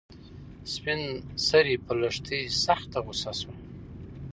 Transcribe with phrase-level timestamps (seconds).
[0.73, 1.01] سپین
[1.47, 3.55] سرې په لښتې سخته غوسه شوه.